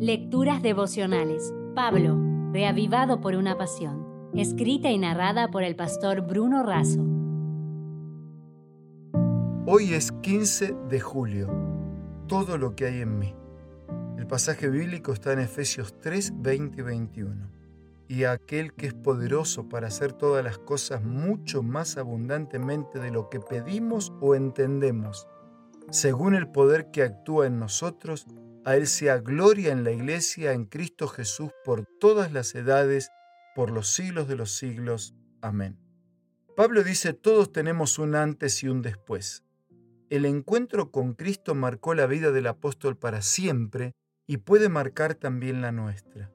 Lecturas 0.00 0.62
devocionales. 0.62 1.52
Pablo, 1.74 2.16
reavivado 2.52 3.20
por 3.20 3.34
una 3.34 3.58
pasión. 3.58 4.30
Escrita 4.32 4.92
y 4.92 4.98
narrada 4.98 5.50
por 5.50 5.64
el 5.64 5.74
pastor 5.74 6.20
Bruno 6.20 6.62
Razo. 6.62 7.04
Hoy 9.66 9.94
es 9.94 10.12
15 10.12 10.76
de 10.88 11.00
julio. 11.00 11.48
Todo 12.28 12.58
lo 12.58 12.76
que 12.76 12.86
hay 12.86 13.00
en 13.00 13.18
mí. 13.18 13.34
El 14.16 14.28
pasaje 14.28 14.68
bíblico 14.68 15.12
está 15.12 15.32
en 15.32 15.40
Efesios 15.40 15.92
3, 16.00 16.42
20 16.42 16.80
y 16.80 16.84
21. 16.84 17.50
Y 18.06 18.22
aquel 18.22 18.74
que 18.74 18.86
es 18.86 18.94
poderoso 18.94 19.68
para 19.68 19.88
hacer 19.88 20.12
todas 20.12 20.44
las 20.44 20.58
cosas 20.58 21.02
mucho 21.02 21.64
más 21.64 21.96
abundantemente 21.96 23.00
de 23.00 23.10
lo 23.10 23.28
que 23.30 23.40
pedimos 23.40 24.12
o 24.20 24.36
entendemos, 24.36 25.26
según 25.90 26.36
el 26.36 26.46
poder 26.46 26.92
que 26.92 27.02
actúa 27.02 27.48
en 27.48 27.58
nosotros, 27.58 28.28
a 28.64 28.76
Él 28.76 28.86
sea 28.86 29.18
gloria 29.18 29.72
en 29.72 29.84
la 29.84 29.90
Iglesia, 29.90 30.52
en 30.52 30.64
Cristo 30.64 31.08
Jesús, 31.08 31.50
por 31.64 31.86
todas 32.00 32.32
las 32.32 32.54
edades, 32.54 33.10
por 33.54 33.70
los 33.70 33.88
siglos 33.88 34.28
de 34.28 34.36
los 34.36 34.52
siglos. 34.56 35.14
Amén. 35.40 35.78
Pablo 36.56 36.82
dice, 36.82 37.12
todos 37.12 37.52
tenemos 37.52 37.98
un 37.98 38.14
antes 38.14 38.62
y 38.62 38.68
un 38.68 38.82
después. 38.82 39.44
El 40.10 40.24
encuentro 40.24 40.90
con 40.90 41.14
Cristo 41.14 41.54
marcó 41.54 41.94
la 41.94 42.06
vida 42.06 42.32
del 42.32 42.46
apóstol 42.46 42.96
para 42.96 43.22
siempre 43.22 43.94
y 44.26 44.38
puede 44.38 44.68
marcar 44.68 45.14
también 45.14 45.60
la 45.60 45.70
nuestra. 45.70 46.32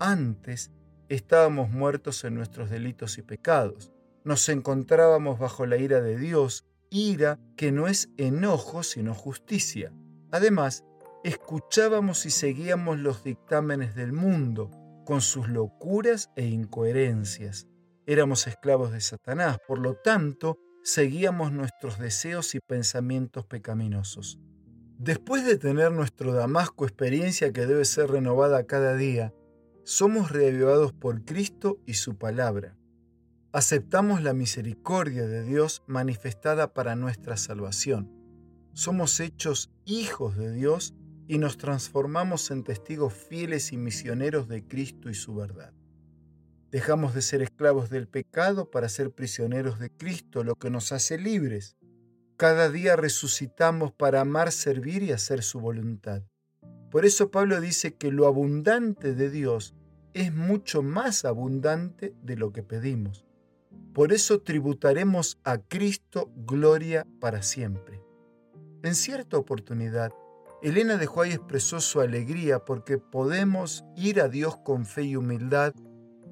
Antes 0.00 0.70
estábamos 1.08 1.70
muertos 1.70 2.24
en 2.24 2.34
nuestros 2.34 2.70
delitos 2.70 3.18
y 3.18 3.22
pecados. 3.22 3.92
Nos 4.24 4.48
encontrábamos 4.48 5.38
bajo 5.38 5.66
la 5.66 5.76
ira 5.76 6.00
de 6.00 6.16
Dios, 6.16 6.66
ira 6.90 7.38
que 7.56 7.72
no 7.72 7.88
es 7.88 8.10
enojo 8.16 8.82
sino 8.82 9.14
justicia. 9.14 9.92
Además, 10.30 10.84
escuchábamos 11.24 12.26
y 12.26 12.30
seguíamos 12.30 12.98
los 12.98 13.24
dictámenes 13.24 13.94
del 13.94 14.12
mundo, 14.12 14.70
con 15.06 15.22
sus 15.22 15.48
locuras 15.48 16.30
e 16.36 16.46
incoherencias. 16.46 17.66
Éramos 18.06 18.46
esclavos 18.46 18.92
de 18.92 19.00
Satanás, 19.00 19.58
por 19.66 19.78
lo 19.78 19.94
tanto, 19.94 20.58
seguíamos 20.82 21.50
nuestros 21.50 21.98
deseos 21.98 22.54
y 22.54 22.60
pensamientos 22.60 23.46
pecaminosos. 23.46 24.38
Después 24.98 25.46
de 25.46 25.56
tener 25.56 25.92
nuestro 25.92 26.34
Damasco 26.34 26.84
experiencia 26.84 27.52
que 27.52 27.64
debe 27.64 27.86
ser 27.86 28.10
renovada 28.10 28.66
cada 28.66 28.94
día, 28.94 29.32
somos 29.82 30.30
reavivados 30.30 30.92
por 30.92 31.24
Cristo 31.24 31.78
y 31.86 31.94
su 31.94 32.16
palabra. 32.18 32.76
Aceptamos 33.52 34.22
la 34.22 34.34
misericordia 34.34 35.26
de 35.26 35.42
Dios 35.42 35.82
manifestada 35.86 36.74
para 36.74 36.96
nuestra 36.96 37.38
salvación. 37.38 38.10
Somos 38.74 39.20
hechos 39.20 39.70
hijos 39.86 40.36
de 40.36 40.52
Dios 40.52 40.94
y 41.26 41.38
nos 41.38 41.56
transformamos 41.56 42.50
en 42.50 42.64
testigos 42.64 43.14
fieles 43.14 43.72
y 43.72 43.76
misioneros 43.76 44.48
de 44.48 44.66
Cristo 44.66 45.10
y 45.10 45.14
su 45.14 45.34
verdad. 45.34 45.72
Dejamos 46.70 47.14
de 47.14 47.22
ser 47.22 47.40
esclavos 47.40 47.88
del 47.88 48.08
pecado 48.08 48.70
para 48.70 48.88
ser 48.88 49.12
prisioneros 49.12 49.78
de 49.78 49.90
Cristo, 49.90 50.42
lo 50.42 50.56
que 50.56 50.70
nos 50.70 50.92
hace 50.92 51.18
libres. 51.18 51.76
Cada 52.36 52.68
día 52.68 52.96
resucitamos 52.96 53.92
para 53.92 54.20
amar, 54.20 54.50
servir 54.50 55.02
y 55.02 55.12
hacer 55.12 55.42
su 55.42 55.60
voluntad. 55.60 56.22
Por 56.90 57.04
eso 57.04 57.30
Pablo 57.30 57.60
dice 57.60 57.94
que 57.94 58.10
lo 58.10 58.26
abundante 58.26 59.14
de 59.14 59.30
Dios 59.30 59.74
es 60.14 60.32
mucho 60.32 60.82
más 60.82 61.24
abundante 61.24 62.14
de 62.22 62.36
lo 62.36 62.52
que 62.52 62.62
pedimos. 62.62 63.24
Por 63.92 64.12
eso 64.12 64.40
tributaremos 64.40 65.38
a 65.44 65.58
Cristo 65.58 66.30
gloria 66.36 67.06
para 67.20 67.42
siempre. 67.42 68.00
En 68.82 68.94
cierta 68.96 69.38
oportunidad, 69.38 70.12
Elena 70.64 70.96
de 70.96 71.04
Juárez 71.04 71.34
expresó 71.34 71.78
su 71.78 72.00
alegría 72.00 72.64
porque 72.64 72.96
podemos 72.96 73.84
ir 73.96 74.18
a 74.22 74.30
Dios 74.30 74.56
con 74.64 74.86
fe 74.86 75.02
y 75.02 75.14
humildad, 75.14 75.74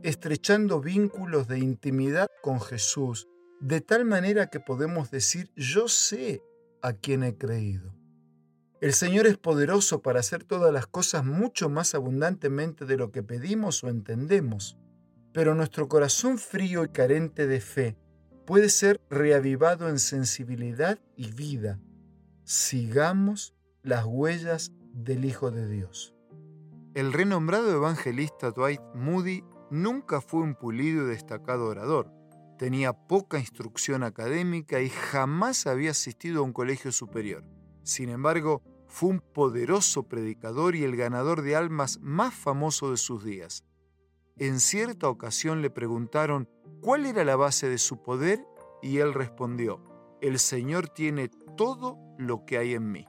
estrechando 0.02 0.80
vínculos 0.80 1.48
de 1.48 1.58
intimidad 1.58 2.28
con 2.42 2.58
Jesús, 2.58 3.28
de 3.60 3.82
tal 3.82 4.06
manera 4.06 4.46
que 4.46 4.58
podemos 4.58 5.10
decir, 5.10 5.50
yo 5.54 5.86
sé 5.86 6.40
a 6.80 6.94
quién 6.94 7.24
he 7.24 7.36
creído. 7.36 7.94
El 8.80 8.94
Señor 8.94 9.26
es 9.26 9.36
poderoso 9.36 10.00
para 10.00 10.20
hacer 10.20 10.44
todas 10.44 10.72
las 10.72 10.86
cosas 10.86 11.26
mucho 11.26 11.68
más 11.68 11.94
abundantemente 11.94 12.86
de 12.86 12.96
lo 12.96 13.12
que 13.12 13.22
pedimos 13.22 13.84
o 13.84 13.90
entendemos, 13.90 14.78
pero 15.34 15.54
nuestro 15.54 15.88
corazón 15.88 16.38
frío 16.38 16.84
y 16.84 16.88
carente 16.88 17.46
de 17.46 17.60
fe 17.60 17.98
puede 18.46 18.70
ser 18.70 18.98
reavivado 19.10 19.90
en 19.90 19.98
sensibilidad 19.98 20.98
y 21.16 21.32
vida. 21.32 21.78
Sigamos 22.44 23.54
las 23.82 24.04
huellas 24.06 24.70
del 24.94 25.24
Hijo 25.24 25.50
de 25.50 25.66
Dios. 25.66 26.14
El 26.94 27.12
renombrado 27.12 27.72
evangelista 27.72 28.52
Dwight 28.52 28.80
Moody 28.94 29.42
nunca 29.70 30.20
fue 30.20 30.42
un 30.42 30.54
pulido 30.54 31.04
y 31.04 31.08
destacado 31.08 31.66
orador. 31.66 32.12
Tenía 32.58 32.92
poca 32.92 33.40
instrucción 33.40 34.04
académica 34.04 34.80
y 34.80 34.88
jamás 34.88 35.66
había 35.66 35.90
asistido 35.90 36.40
a 36.40 36.44
un 36.44 36.52
colegio 36.52 36.92
superior. 36.92 37.44
Sin 37.82 38.08
embargo, 38.08 38.62
fue 38.86 39.10
un 39.10 39.20
poderoso 39.20 40.04
predicador 40.04 40.76
y 40.76 40.84
el 40.84 40.94
ganador 40.94 41.42
de 41.42 41.56
almas 41.56 41.98
más 42.00 42.34
famoso 42.34 42.92
de 42.92 42.98
sus 42.98 43.24
días. 43.24 43.64
En 44.36 44.60
cierta 44.60 45.08
ocasión 45.08 45.60
le 45.60 45.70
preguntaron 45.70 46.48
cuál 46.82 47.04
era 47.06 47.24
la 47.24 47.34
base 47.34 47.68
de 47.68 47.78
su 47.78 48.00
poder 48.00 48.44
y 48.80 48.98
él 48.98 49.12
respondió, 49.12 49.82
el 50.20 50.38
Señor 50.38 50.88
tiene 50.88 51.30
todo 51.56 51.98
lo 52.18 52.44
que 52.44 52.58
hay 52.58 52.74
en 52.74 52.92
mí. 52.92 53.06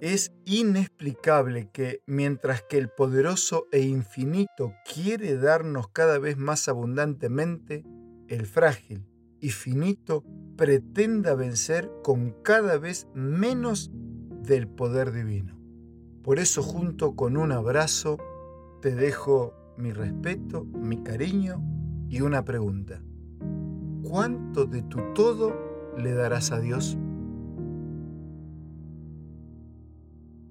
Es 0.00 0.32
inexplicable 0.44 1.70
que 1.72 2.02
mientras 2.06 2.62
que 2.62 2.78
el 2.78 2.88
poderoso 2.88 3.66
e 3.72 3.80
infinito 3.80 4.72
quiere 4.94 5.36
darnos 5.36 5.88
cada 5.88 6.18
vez 6.20 6.36
más 6.36 6.68
abundantemente, 6.68 7.84
el 8.28 8.46
frágil 8.46 9.04
y 9.40 9.50
finito 9.50 10.24
pretenda 10.56 11.34
vencer 11.34 11.90
con 12.04 12.30
cada 12.42 12.78
vez 12.78 13.08
menos 13.12 13.90
del 14.42 14.68
poder 14.68 15.10
divino. 15.10 15.58
Por 16.22 16.38
eso 16.38 16.62
junto 16.62 17.16
con 17.16 17.36
un 17.36 17.50
abrazo 17.50 18.18
te 18.80 18.94
dejo 18.94 19.54
mi 19.76 19.92
respeto, 19.92 20.64
mi 20.64 21.02
cariño 21.02 21.60
y 22.08 22.20
una 22.20 22.44
pregunta. 22.44 23.02
¿Cuánto 24.04 24.64
de 24.64 24.82
tu 24.82 25.12
todo 25.14 25.54
le 25.96 26.12
darás 26.12 26.52
a 26.52 26.60
Dios? 26.60 26.96